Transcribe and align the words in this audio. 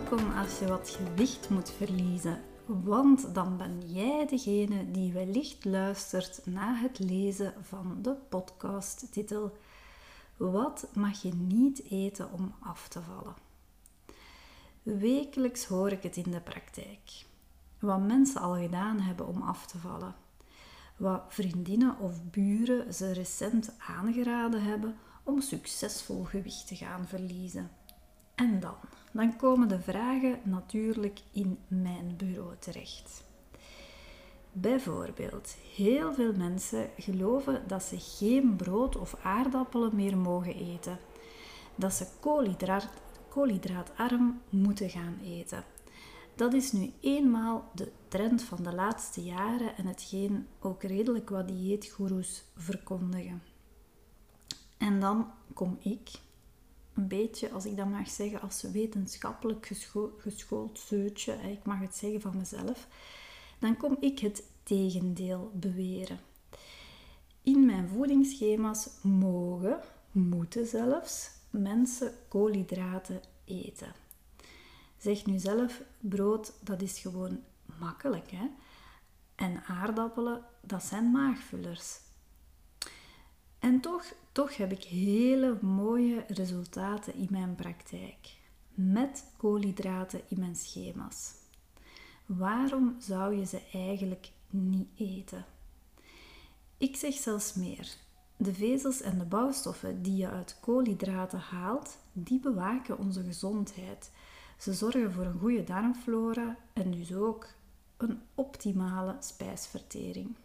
welkom 0.00 0.32
als 0.38 0.58
je 0.58 0.66
wat 0.66 0.88
gewicht 0.88 1.50
moet 1.50 1.70
verliezen, 1.70 2.42
want 2.66 3.34
dan 3.34 3.56
ben 3.56 3.92
jij 3.92 4.26
degene 4.26 4.90
die 4.90 5.12
wellicht 5.12 5.64
luistert 5.64 6.46
na 6.46 6.74
het 6.74 6.98
lezen 6.98 7.54
van 7.60 7.98
de 8.02 8.14
podcasttitel 8.28 9.56
Wat 10.36 10.88
mag 10.94 11.22
je 11.22 11.34
niet 11.34 11.82
eten 11.90 12.32
om 12.32 12.54
af 12.60 12.88
te 12.88 13.00
vallen? 13.02 13.34
Wekelijks 14.82 15.64
hoor 15.64 15.92
ik 15.92 16.02
het 16.02 16.16
in 16.16 16.30
de 16.30 16.40
praktijk. 16.40 17.24
Wat 17.78 18.00
mensen 18.00 18.40
al 18.40 18.54
gedaan 18.54 19.00
hebben 19.00 19.26
om 19.26 19.42
af 19.42 19.66
te 19.66 19.78
vallen. 19.78 20.14
Wat 20.96 21.22
vriendinnen 21.28 21.98
of 21.98 22.30
buren 22.30 22.94
ze 22.94 23.12
recent 23.12 23.72
aangeraden 23.78 24.62
hebben 24.62 24.96
om 25.22 25.40
succesvol 25.40 26.24
gewicht 26.24 26.66
te 26.66 26.76
gaan 26.76 27.06
verliezen. 27.06 27.70
En 28.34 28.60
dan? 28.60 28.76
Dan 29.10 29.36
komen 29.36 29.68
de 29.68 29.80
vragen 29.80 30.38
natuurlijk 30.42 31.20
in 31.32 31.58
mijn 31.68 32.14
bureau 32.16 32.54
terecht. 32.58 33.24
Bijvoorbeeld, 34.52 35.56
heel 35.76 36.12
veel 36.12 36.32
mensen 36.32 36.90
geloven 36.98 37.62
dat 37.66 37.82
ze 37.82 37.96
geen 37.98 38.56
brood 38.56 38.96
of 38.96 39.16
aardappelen 39.22 39.96
meer 39.96 40.18
mogen 40.18 40.54
eten. 40.54 40.98
Dat 41.74 41.92
ze 41.92 42.06
koolhydraat, 42.20 42.88
koolhydraatarm 43.28 44.40
moeten 44.48 44.90
gaan 44.90 45.18
eten. 45.24 45.64
Dat 46.34 46.54
is 46.54 46.72
nu 46.72 46.92
eenmaal 47.00 47.70
de 47.74 47.92
trend 48.08 48.42
van 48.42 48.62
de 48.62 48.74
laatste 48.74 49.22
jaren 49.22 49.76
en 49.76 49.86
hetgeen 49.86 50.46
ook 50.60 50.82
redelijk 50.82 51.28
wat 51.28 51.48
dieetgoeroes 51.48 52.44
verkondigen. 52.56 53.42
En 54.78 55.00
dan 55.00 55.30
kom 55.54 55.78
ik, 55.80 56.10
een 56.94 57.08
beetje, 57.08 57.50
als 57.50 57.64
ik 57.64 57.76
dat 57.76 57.86
mag 57.86 58.08
zeggen, 58.08 58.40
als 58.40 58.62
wetenschappelijk 58.62 59.66
gescho 59.66 60.14
geschoold 60.18 60.78
zeutje, 60.78 61.32
ik 61.32 61.64
mag 61.64 61.80
het 61.80 61.96
zeggen 61.96 62.20
van 62.20 62.36
mezelf, 62.36 62.86
dan 63.58 63.76
kom 63.76 63.96
ik 64.00 64.18
het 64.18 64.42
tegendeel 64.62 65.50
beweren. 65.54 66.18
In 67.42 67.66
mijn 67.66 67.88
voedingsschema's 67.88 68.88
mogen, 69.02 69.80
moeten 70.12 70.66
zelfs, 70.66 71.30
mensen 71.50 72.12
koolhydraten 72.28 73.20
eten. 73.44 73.92
Zeg 74.98 75.26
nu 75.26 75.38
zelf, 75.38 75.82
brood, 76.00 76.52
dat 76.60 76.82
is 76.82 76.98
gewoon 76.98 77.40
makkelijk, 77.78 78.30
hè? 78.30 78.46
En 79.34 79.64
aardappelen, 79.64 80.44
dat 80.60 80.82
zijn 80.82 81.10
maagvullers. 81.10 81.98
En 83.60 83.80
toch, 83.80 84.04
toch 84.32 84.56
heb 84.56 84.72
ik 84.72 84.84
hele 84.84 85.58
mooie 85.60 86.24
resultaten 86.28 87.14
in 87.14 87.28
mijn 87.30 87.54
praktijk. 87.54 88.38
Met 88.74 89.24
koolhydraten 89.36 90.20
in 90.28 90.38
mijn 90.38 90.56
schema's. 90.56 91.32
Waarom 92.26 92.96
zou 92.98 93.34
je 93.34 93.46
ze 93.46 93.62
eigenlijk 93.72 94.30
niet 94.50 94.88
eten? 94.96 95.44
Ik 96.78 96.96
zeg 96.96 97.14
zelfs 97.14 97.54
meer. 97.54 97.96
De 98.36 98.54
vezels 98.54 99.00
en 99.00 99.18
de 99.18 99.24
bouwstoffen 99.24 100.02
die 100.02 100.16
je 100.16 100.28
uit 100.28 100.56
koolhydraten 100.60 101.38
haalt, 101.38 101.98
die 102.12 102.40
bewaken 102.40 102.98
onze 102.98 103.22
gezondheid. 103.24 104.10
Ze 104.58 104.74
zorgen 104.74 105.12
voor 105.12 105.24
een 105.24 105.38
goede 105.38 105.64
darmflora 105.64 106.56
en 106.72 106.90
dus 106.90 107.14
ook 107.14 107.46
een 107.96 108.20
optimale 108.34 109.16
spijsvertering. 109.20 110.36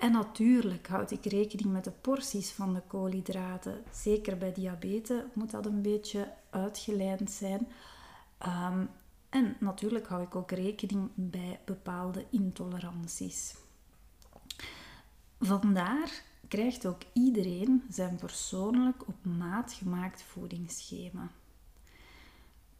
En 0.00 0.12
natuurlijk 0.12 0.88
houd 0.88 1.10
ik 1.10 1.24
rekening 1.24 1.72
met 1.72 1.84
de 1.84 1.90
porties 1.90 2.50
van 2.50 2.74
de 2.74 2.82
koolhydraten. 2.86 3.84
Zeker 3.92 4.38
bij 4.38 4.52
diabetes 4.52 5.22
moet 5.32 5.50
dat 5.50 5.66
een 5.66 5.82
beetje 5.82 6.32
uitgelijnd 6.50 7.30
zijn. 7.30 7.68
Ehm, 8.38 8.84
en 9.28 9.56
natuurlijk 9.58 10.06
hou 10.06 10.22
ik 10.22 10.34
ook 10.36 10.50
rekening 10.50 11.10
bij 11.14 11.60
bepaalde 11.64 12.26
intoleranties. 12.30 13.56
Vandaar 15.40 16.22
krijgt 16.48 16.86
ook 16.86 17.02
iedereen 17.12 17.82
zijn 17.90 18.16
persoonlijk 18.16 19.08
op 19.08 19.24
maat 19.24 19.72
gemaakt 19.72 20.22
voedingsschema. 20.22 21.30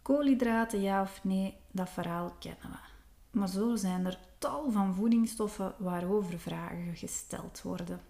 Koolhydraten 0.02 0.80
ja 0.80 1.02
of 1.02 1.24
nee, 1.24 1.56
dat 1.70 1.90
verhaal 1.90 2.34
kennen 2.38 2.70
we. 2.70 2.99
Maar 3.30 3.48
zo 3.48 3.76
zijn 3.76 4.06
er 4.06 4.18
tal 4.38 4.70
van 4.70 4.94
voedingsstoffen 4.94 5.74
waarover 5.78 6.38
vragen 6.38 6.96
gesteld 6.96 7.62
worden. 7.62 8.00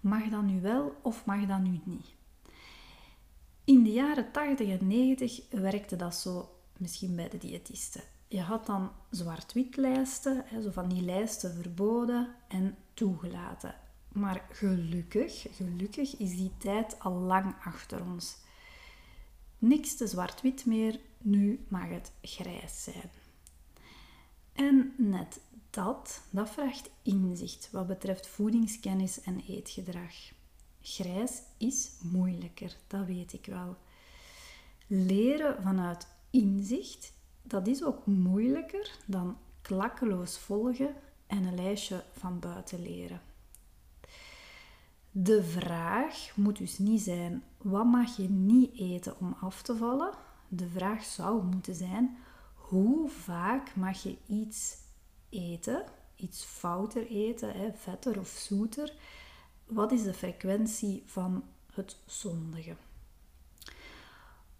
Mag 0.00 0.28
dat 0.28 0.42
nu 0.42 0.60
wel 0.60 0.94
of 1.02 1.24
mag 1.24 1.46
dat 1.46 1.60
nu 1.60 1.80
niet? 1.84 2.06
In 3.64 3.82
de 3.82 3.92
jaren 3.92 4.32
80 4.32 4.68
en 4.68 4.86
90 4.86 5.40
werkte 5.50 5.96
dat 5.96 6.14
zo 6.14 6.50
misschien 6.76 7.16
bij 7.16 7.28
de 7.28 7.38
diëtisten. 7.38 8.02
Je 8.28 8.40
had 8.40 8.66
dan 8.66 8.90
zwart-wit 9.10 9.76
lijsten, 9.76 10.44
zo 10.62 10.70
van 10.70 10.88
die 10.88 11.02
lijsten 11.02 11.54
verboden 11.54 12.34
en 12.48 12.76
toegelaten. 12.94 13.74
Maar 14.08 14.46
gelukkig, 14.50 15.46
gelukkig 15.50 16.16
is 16.16 16.36
die 16.36 16.52
tijd 16.58 17.00
al 17.00 17.12
lang 17.12 17.54
achter 17.64 18.02
ons. 18.12 18.36
Niks 19.58 19.96
te 19.96 20.06
zwart-wit 20.06 20.66
meer, 20.66 21.00
nu 21.18 21.64
mag 21.68 21.88
het 21.88 22.12
grijs 22.22 22.82
zijn. 22.82 23.10
En 24.58 24.94
net 24.96 25.40
dat, 25.70 26.22
dat 26.30 26.50
vraagt 26.50 26.90
inzicht 27.02 27.68
wat 27.72 27.86
betreft 27.86 28.26
voedingskennis 28.26 29.20
en 29.20 29.40
eetgedrag. 29.48 30.14
Grijs 30.80 31.42
is 31.58 31.90
moeilijker, 32.02 32.76
dat 32.86 33.06
weet 33.06 33.32
ik 33.32 33.46
wel. 33.46 33.76
Leren 34.86 35.62
vanuit 35.62 36.06
inzicht, 36.30 37.12
dat 37.42 37.66
is 37.66 37.84
ook 37.84 38.06
moeilijker 38.06 38.98
dan 39.06 39.36
klakkeloos 39.62 40.38
volgen 40.38 40.94
en 41.26 41.44
een 41.44 41.54
lijstje 41.54 42.04
van 42.12 42.38
buiten 42.38 42.82
leren. 42.82 43.20
De 45.10 45.44
vraag 45.44 46.36
moet 46.36 46.56
dus 46.56 46.78
niet 46.78 47.02
zijn: 47.02 47.42
wat 47.56 47.86
mag 47.86 48.16
je 48.16 48.28
niet 48.28 48.78
eten 48.78 49.20
om 49.20 49.36
af 49.40 49.62
te 49.62 49.76
vallen? 49.76 50.14
De 50.48 50.68
vraag 50.68 51.04
zou 51.04 51.44
moeten 51.44 51.74
zijn: 51.74 52.18
hoe 52.68 53.08
vaak 53.08 53.76
mag 53.76 54.02
je 54.02 54.16
iets 54.26 54.76
eten, 55.28 55.84
iets 56.16 56.44
fouter 56.44 57.06
eten, 57.06 57.52
hè, 57.52 57.72
vetter 57.72 58.18
of 58.18 58.28
zoeter? 58.28 58.92
Wat 59.66 59.92
is 59.92 60.02
de 60.02 60.14
frequentie 60.14 61.02
van 61.06 61.44
het 61.72 61.96
zondige? 62.06 62.76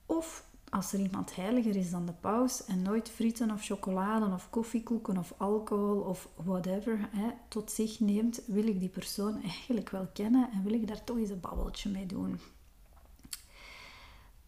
Of 0.07 0.45
als 0.71 0.93
er 0.93 1.01
iemand 1.01 1.35
heiliger 1.35 1.77
is 1.77 1.91
dan 1.91 2.07
de 2.07 2.13
paus 2.13 2.65
en 2.65 2.83
nooit 2.83 3.09
frieten 3.09 3.51
of 3.51 3.65
chocolade 3.65 4.27
of 4.27 4.51
koffiekoeken 4.51 5.19
of 5.19 5.35
alcohol 5.37 6.01
of 6.01 6.29
whatever 6.35 7.09
hè, 7.11 7.31
tot 7.49 7.71
zich 7.73 8.01
neemt, 8.01 8.43
wil 8.47 8.67
ik 8.67 8.81
die 8.81 8.89
persoon 8.89 9.43
eigenlijk 9.43 9.91
wel 9.91 10.09
kennen 10.13 10.51
en 10.53 10.63
wil 10.63 10.73
ik 10.73 10.89
daar 10.89 11.05
toch 11.05 11.17
eens 11.17 11.31
een 11.31 11.41
babbeltje 11.41 11.91
mee 11.91 12.07
doen. 12.07 12.41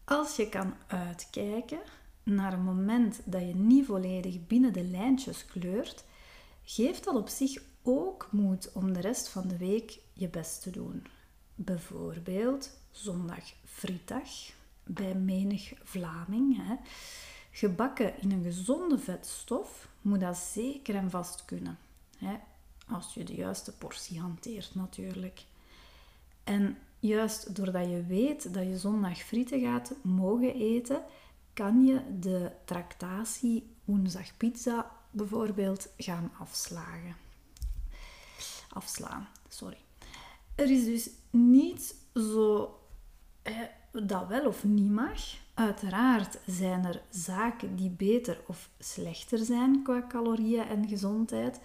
Als 0.04 0.36
je 0.36 0.48
kan 0.48 0.74
uitkijken 0.86 1.80
naar 2.30 2.52
een 2.52 2.64
moment 2.64 3.20
dat 3.24 3.40
je 3.40 3.54
niet 3.54 3.86
volledig 3.86 4.46
binnen 4.46 4.72
de 4.72 4.84
lijntjes 4.84 5.44
kleurt, 5.44 6.04
geeft 6.64 7.04
dat 7.04 7.14
op 7.14 7.28
zich 7.28 7.62
ook 7.82 8.28
moed 8.32 8.72
om 8.72 8.92
de 8.92 9.00
rest 9.00 9.28
van 9.28 9.48
de 9.48 9.56
week 9.56 9.98
je 10.12 10.28
best 10.28 10.62
te 10.62 10.70
doen. 10.70 11.06
Bijvoorbeeld 11.54 12.70
zondag 12.90 13.44
frietdag 13.64 14.28
bij 14.84 15.14
menig 15.14 15.72
Vlaming. 15.82 16.56
Hè. 16.66 16.74
Gebakken 17.50 18.20
in 18.20 18.30
een 18.30 18.42
gezonde 18.42 18.98
vetstof 18.98 19.88
moet 20.00 20.20
dat 20.20 20.36
zeker 20.36 20.94
en 20.94 21.10
vast 21.10 21.44
kunnen. 21.44 21.78
Hè. 22.18 22.34
Als 22.88 23.14
je 23.14 23.24
de 23.24 23.34
juiste 23.34 23.72
portie 23.72 24.20
hanteert 24.20 24.74
natuurlijk. 24.74 25.44
En 26.44 26.78
juist 26.98 27.56
doordat 27.56 27.90
je 27.90 28.04
weet 28.06 28.54
dat 28.54 28.64
je 28.64 28.78
zondag 28.78 29.18
frieten 29.18 29.60
gaat 29.60 29.92
mogen 30.02 30.54
eten, 30.54 31.02
kan 31.60 31.84
je 31.84 32.18
de 32.18 32.50
tractatie 32.64 33.76
woensdag 33.84 34.36
pizza 34.36 34.90
bijvoorbeeld 35.10 35.88
gaan 35.96 36.32
afslagen. 36.38 37.16
Afslaan, 38.68 39.28
sorry. 39.48 39.78
Er 40.54 40.70
is 40.70 40.84
dus 40.84 41.10
niets 41.30 41.94
zo 42.14 42.78
dat 43.92 44.26
wel 44.28 44.46
of 44.46 44.64
niet 44.64 44.90
mag. 44.90 45.20
Uiteraard 45.54 46.38
zijn 46.46 46.84
er 46.84 47.02
zaken 47.10 47.76
die 47.76 47.90
beter 47.90 48.40
of 48.46 48.70
slechter 48.78 49.38
zijn 49.38 49.82
qua 49.82 50.06
calorieën 50.08 50.66
en 50.68 50.88
gezondheid, 50.88 51.60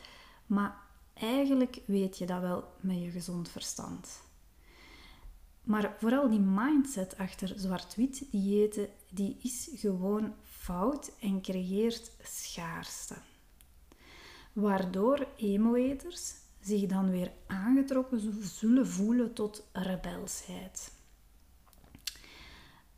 maar 0.45 0.77
eigenlijk 1.13 1.81
weet 1.85 2.17
je 2.17 2.25
dat 2.25 2.41
wel 2.41 2.63
met 2.79 3.01
je 3.01 3.11
gezond 3.11 3.49
verstand. 3.49 4.23
Maar 5.65 5.95
vooral 5.99 6.29
die 6.29 6.39
mindset 6.39 7.17
achter 7.17 7.53
zwart-wit 7.55 8.25
diëten, 8.31 8.89
die 9.09 9.37
is 9.41 9.69
gewoon 9.73 10.33
fout 10.43 11.11
en 11.19 11.41
creëert 11.41 12.11
schaarste. 12.23 13.15
Waardoor 14.53 15.27
emo-eters 15.37 16.33
zich 16.61 16.85
dan 16.85 17.09
weer 17.09 17.31
aangetrokken 17.47 18.43
zullen 18.43 18.87
voelen 18.87 19.33
tot 19.33 19.63
rebelsheid. 19.71 20.93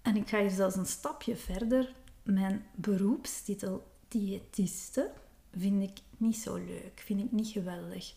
En 0.01 0.15
ik 0.15 0.29
ga 0.29 0.39
hier 0.39 0.49
zelfs 0.49 0.75
een 0.75 0.85
stapje 0.85 1.35
verder. 1.35 1.95
mijn 2.23 2.65
beroepstitel 2.75 3.91
diëtiste 4.07 5.11
vind 5.57 5.83
ik 5.83 5.99
niet 6.17 6.37
zo 6.37 6.55
leuk, 6.55 7.01
vind 7.05 7.19
ik 7.19 7.31
niet 7.31 7.47
geweldig. 7.47 8.13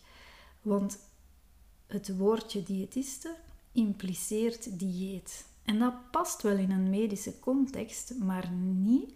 Want 0.61 0.99
het 1.87 2.17
woordje 2.17 2.63
diëtiste 2.63 3.35
impliceert 3.71 4.79
dieet. 4.79 5.45
En 5.63 5.79
dat 5.79 6.11
past 6.11 6.41
wel 6.41 6.57
in 6.57 6.71
een 6.71 6.89
medische 6.89 7.39
context, 7.39 8.13
maar 8.19 8.51
niet 8.51 9.13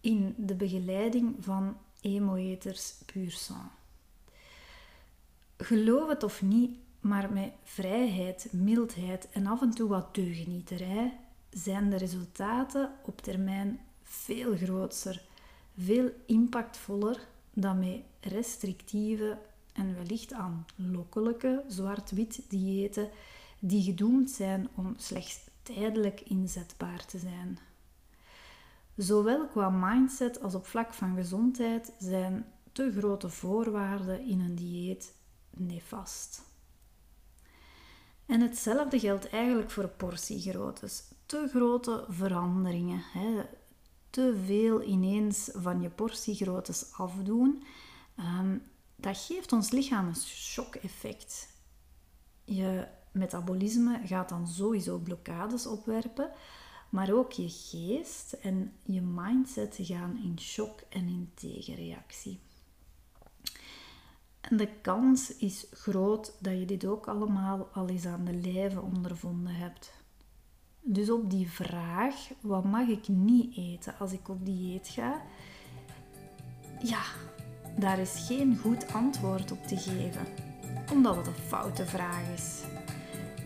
in 0.00 0.34
de 0.36 0.54
begeleiding 0.54 1.36
van 1.40 1.76
emo-eters 2.00 2.94
puur 3.06 3.30
sang. 3.30 3.68
Geloof 5.56 6.08
het 6.08 6.22
of 6.22 6.42
niet, 6.42 6.78
maar 7.00 7.32
met 7.32 7.52
vrijheid, 7.62 8.48
mildheid 8.52 9.28
en 9.30 9.46
af 9.46 9.62
en 9.62 9.70
toe 9.70 9.88
wat 9.88 10.14
deugenieterij 10.14 11.18
zijn 11.50 11.90
de 11.90 11.96
resultaten 11.96 12.92
op 13.04 13.20
termijn 13.20 13.80
veel 14.02 14.56
groter, 14.56 15.22
veel 15.78 16.10
impactvoller 16.26 17.28
dan 17.52 17.78
met 17.78 18.00
restrictieve 18.20 19.38
en 19.72 19.94
wellicht 19.94 20.32
aanlokkelijke 20.32 21.64
zwart-wit 21.68 22.42
diëten 22.48 23.08
die 23.60 23.82
gedoemd 23.82 24.30
zijn 24.30 24.68
om 24.74 24.94
slechts 24.96 25.40
tijdelijk 25.62 26.20
inzetbaar 26.20 27.04
te 27.04 27.18
zijn. 27.18 27.58
Zowel 28.96 29.48
qua 29.48 29.70
mindset 29.70 30.42
als 30.42 30.54
op 30.54 30.66
vlak 30.66 30.94
van 30.94 31.14
gezondheid 31.14 31.92
zijn 31.98 32.46
te 32.72 32.92
grote 32.98 33.28
voorwaarden 33.28 34.26
in 34.26 34.40
een 34.40 34.54
dieet 34.54 35.14
nefast. 35.50 36.42
En 38.26 38.40
hetzelfde 38.40 38.98
geldt 38.98 39.28
eigenlijk 39.28 39.70
voor 39.70 39.88
portiegroottes. 39.88 41.02
Te 41.26 41.48
grote 41.50 42.04
veranderingen, 42.08 43.02
hè, 43.12 43.42
te 44.10 44.42
veel 44.44 44.82
ineens 44.82 45.50
van 45.52 45.80
je 45.80 45.90
portiegroottes 45.90 46.92
afdoen, 46.92 47.62
ehm, 48.16 48.58
dat 48.96 49.18
geeft 49.18 49.52
ons 49.52 49.70
lichaam 49.70 50.06
een 50.06 50.16
shock-effect. 50.16 51.48
Je 52.44 52.86
metabolisme 53.12 54.00
gaat 54.04 54.28
dan 54.28 54.48
sowieso 54.48 54.98
blokkades 54.98 55.66
opwerpen, 55.66 56.30
maar 56.88 57.12
ook 57.12 57.32
je 57.32 57.48
geest 57.48 58.32
en 58.32 58.72
je 58.82 59.00
mindset 59.00 59.78
gaan 59.80 60.20
in 60.22 60.40
shock 60.40 60.80
en 60.88 61.06
in 61.06 61.30
tegenreactie. 61.34 62.40
En 64.40 64.56
de 64.56 64.68
kans 64.80 65.36
is 65.36 65.66
groot 65.70 66.32
dat 66.38 66.58
je 66.58 66.64
dit 66.64 66.84
ook 66.84 67.08
allemaal 67.08 67.68
al 67.72 67.88
eens 67.88 68.06
aan 68.06 68.24
de 68.24 68.34
lijve 68.34 68.80
ondervonden 68.80 69.54
hebt. 69.54 69.92
Dus 70.80 71.10
op 71.10 71.30
die 71.30 71.50
vraag, 71.50 72.14
wat 72.40 72.64
mag 72.64 72.88
ik 72.88 73.08
niet 73.08 73.56
eten 73.56 73.94
als 73.98 74.12
ik 74.12 74.28
op 74.28 74.44
dieet 74.44 74.88
ga? 74.88 75.22
Ja, 76.82 77.02
daar 77.78 77.98
is 77.98 78.24
geen 78.26 78.58
goed 78.58 78.92
antwoord 78.92 79.50
op 79.50 79.66
te 79.66 79.76
geven, 79.76 80.26
omdat 80.92 81.16
het 81.16 81.26
een 81.26 81.32
foute 81.32 81.86
vraag 81.86 82.32
is. 82.34 82.62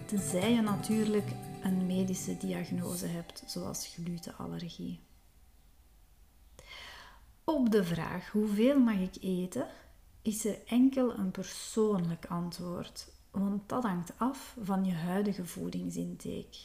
Tenzij 0.06 0.52
je 0.52 0.60
natuurlijk 0.60 1.28
een 1.62 1.86
medische 1.86 2.36
diagnose 2.36 3.06
hebt, 3.06 3.42
zoals 3.46 3.86
glutenallergie. 3.86 5.00
Op 7.44 7.70
de 7.70 7.84
vraag 7.84 8.30
hoeveel 8.30 8.80
mag 8.80 8.98
ik 8.98 9.16
eten, 9.20 9.66
is 10.22 10.44
er 10.44 10.58
enkel 10.66 11.18
een 11.18 11.30
persoonlijk 11.30 12.26
antwoord, 12.26 13.12
want 13.30 13.68
dat 13.68 13.82
hangt 13.82 14.12
af 14.16 14.56
van 14.62 14.84
je 14.84 14.94
huidige 14.94 15.46
voedingsinteek. 15.46 16.56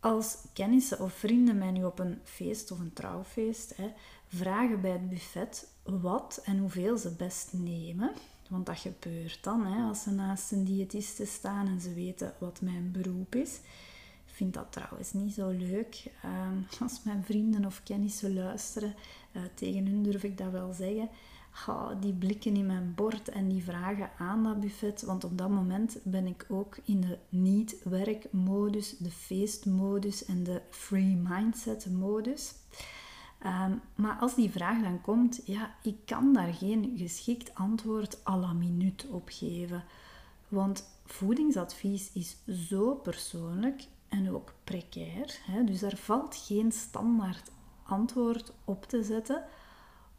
Als 0.00 0.38
kennissen 0.52 1.00
of 1.00 1.12
vrienden 1.12 1.58
mij 1.58 1.70
nu 1.70 1.84
op 1.84 1.98
een 1.98 2.20
feest 2.24 2.70
of 2.70 2.78
een 2.78 2.92
trouwfeest 2.92 3.76
hè, 3.76 3.92
vragen 4.26 4.80
bij 4.80 4.90
het 4.90 5.08
buffet 5.08 5.68
wat 5.82 6.40
en 6.44 6.58
hoeveel 6.58 6.98
ze 6.98 7.16
best 7.16 7.52
nemen, 7.52 8.12
want 8.50 8.66
dat 8.66 8.78
gebeurt 8.78 9.38
dan 9.42 9.66
hè, 9.66 9.88
als 9.88 10.02
ze 10.02 10.10
naast 10.10 10.52
een 10.52 10.64
diëtiste 10.64 11.26
staan 11.26 11.66
en 11.66 11.80
ze 11.80 11.94
weten 11.94 12.34
wat 12.38 12.60
mijn 12.60 12.90
beroep 12.92 13.34
is. 13.34 13.54
Ik 14.26 14.36
vind 14.36 14.54
dat 14.54 14.72
trouwens 14.72 15.12
niet 15.12 15.34
zo 15.34 15.48
leuk. 15.48 16.10
Ehm, 16.22 16.56
als 16.84 17.02
mijn 17.02 17.24
vrienden 17.24 17.64
of 17.64 17.82
kennissen 17.82 18.34
luisteren, 18.34 18.94
uh, 19.32 19.42
tegen 19.54 19.86
hun 19.86 20.02
durf 20.02 20.22
ik 20.22 20.38
dat 20.38 20.50
wel 20.50 20.72
zeggen 20.72 21.08
die 22.00 22.12
blikken 22.12 22.56
in 22.56 22.66
mijn 22.66 22.94
bord 22.94 23.28
en 23.28 23.48
die 23.48 23.64
vragen 23.64 24.10
aan 24.18 24.42
dat 24.42 24.60
buffet. 24.60 25.02
Want 25.02 25.24
op 25.24 25.38
dat 25.38 25.48
moment 25.48 25.98
ben 26.02 26.26
ik 26.26 26.46
ook 26.48 26.78
in 26.84 27.00
de 27.00 27.18
niet-werkmodus, 27.28 28.96
de 28.98 29.10
feestmodus 29.10 30.24
en 30.24 30.42
de 30.42 30.62
free 30.70 31.16
mindset 31.16 31.86
modus. 31.90 32.54
Ehm, 33.40 33.76
maar 33.94 34.16
als 34.20 34.34
die 34.34 34.50
vraag 34.50 34.82
dan 34.82 35.00
komt, 35.00 35.40
ja, 35.44 35.74
ik 35.82 35.96
kan 36.04 36.32
daar 36.32 36.54
geen 36.54 36.94
geschikt 36.96 37.54
antwoord 37.54 38.26
à 38.26 38.36
la 38.36 38.52
minuut 38.52 39.06
op 39.10 39.28
geven. 39.32 39.84
Want 40.48 41.00
voedingsadvies 41.04 42.12
is 42.12 42.36
zo 42.68 42.94
persoonlijk 42.94 43.86
en 44.08 44.30
ook 44.34 44.54
precair. 44.64 45.38
Hè? 45.42 45.64
Dus 45.64 45.82
er 45.82 45.96
valt 45.96 46.36
geen 46.36 46.72
standaard 46.72 47.50
antwoord 47.82 48.52
op 48.64 48.84
te 48.84 49.02
zetten, 49.02 49.44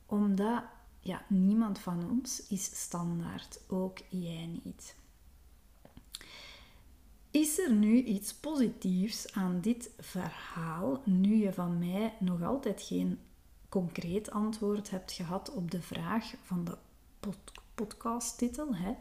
omdat 0.06 0.64
ja, 1.00 1.22
niemand 1.28 1.80
van 1.80 2.10
ons 2.10 2.48
is 2.48 2.64
standaard, 2.64 3.60
ook 3.68 3.98
jij 4.10 4.60
niet. 4.64 4.96
Is 7.32 7.60
er 7.60 7.72
nu 7.72 8.04
iets 8.04 8.34
positiefs 8.34 9.34
aan 9.34 9.60
dit 9.62 9.90
verhaal, 10.00 11.02
nu 11.04 11.36
je 11.36 11.54
van 11.54 11.80
mij 11.80 12.14
nog 12.20 12.44
altijd 12.44 12.82
geen 12.82 13.20
concreet 13.70 14.32
antwoord 14.32 14.90
hebt 14.90 15.12
gehad 15.12 15.52
op 15.52 15.72
de 15.72 15.82
vraag 15.82 16.34
van 16.44 16.64
de 16.64 16.78
podcasttitel? 17.76 18.76
Hè? 18.76 18.94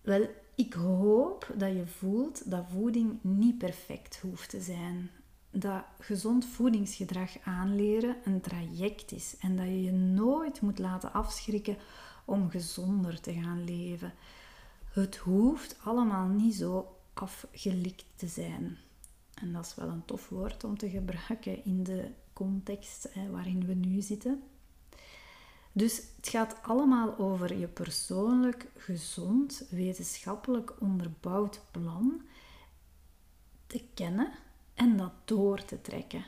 Wel, 0.00 0.28
ik 0.54 0.72
hoop 0.72 1.52
dat 1.56 1.72
je 1.72 1.86
voelt 1.86 2.50
dat 2.50 2.64
voeding 2.72 3.18
niet 3.20 3.58
perfect 3.58 4.20
hoeft 4.20 4.50
te 4.50 4.60
zijn 4.60 5.10
dat 5.50 5.84
gezond 5.98 6.46
voedingsgedrag 6.46 7.38
aanleren 7.44 8.16
een 8.24 8.40
traject 8.40 9.12
is 9.12 9.36
en 9.40 9.56
dat 9.56 9.66
je 9.66 9.82
je 9.82 9.92
nooit 9.92 10.60
moet 10.60 10.78
laten 10.78 11.12
afschrikken 11.12 11.76
om 12.24 12.50
gezonder 12.50 13.20
te 13.20 13.32
gaan 13.32 13.64
leven. 13.64 14.12
Het 14.92 15.16
hoeft 15.16 15.76
allemaal 15.84 16.26
niet 16.26 16.54
zo 16.54 16.99
afgelikt 17.12 18.04
te 18.14 18.26
zijn. 18.26 18.78
En 19.34 19.52
dat 19.52 19.66
is 19.66 19.74
wel 19.74 19.88
een 19.88 20.04
tof 20.04 20.28
woord 20.28 20.64
om 20.64 20.78
te 20.78 20.90
gebruiken 20.90 21.64
in 21.64 21.82
de 21.82 22.10
context 22.32 23.08
waarin 23.30 23.66
we 23.66 23.74
nu 23.74 24.00
zitten. 24.00 24.42
Dus 25.72 26.02
het 26.16 26.28
gaat 26.28 26.56
allemaal 26.62 27.18
over 27.18 27.58
je 27.58 27.68
persoonlijk 27.68 28.66
gezond, 28.76 29.64
wetenschappelijk 29.70 30.80
onderbouwd 30.80 31.60
plan 31.70 32.22
te 33.66 33.84
kennen 33.94 34.32
en 34.74 34.96
dat 34.96 35.12
door 35.24 35.64
te 35.64 35.80
trekken. 35.80 36.24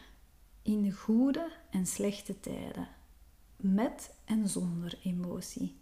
In 0.62 0.92
goede 0.92 1.52
en 1.70 1.86
slechte 1.86 2.40
tijden. 2.40 2.88
Met 3.56 4.14
en 4.24 4.48
zonder 4.48 4.98
emotie. 5.02 5.76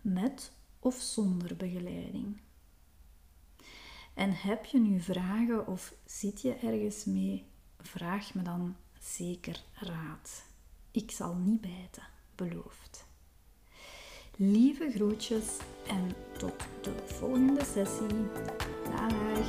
Met 0.00 0.52
of 0.78 0.94
zonder 0.94 1.56
begeleiding. 1.56 2.40
En 4.14 4.32
heb 4.32 4.64
je 4.64 4.78
nu 4.78 5.00
vragen 5.00 5.66
of 5.66 5.94
zit 6.04 6.42
je 6.42 6.54
ergens 6.54 7.04
mee? 7.04 7.46
Vraag 7.80 8.34
me 8.34 8.42
dan 8.42 8.76
zeker 9.00 9.62
raad. 9.74 10.44
Ik 10.90 11.10
zal 11.10 11.34
niet 11.34 11.60
bijten, 11.60 12.06
beloofd. 12.34 13.06
Lieve 14.36 14.90
groetjes 14.90 15.58
en 15.86 16.14
tot 16.38 16.54
de 16.82 16.94
volgende 17.06 17.64
sessie. 17.64 18.06
Dag. 18.90 19.43